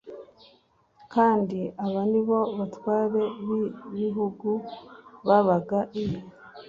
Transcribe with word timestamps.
kandi 1.13 1.59
aba 1.85 2.01
ni 2.11 2.21
bo 2.27 2.39
batware 2.57 3.21
b 3.45 3.47
igihugu 3.89 4.49
babaga 5.27 5.79
i 6.03 6.05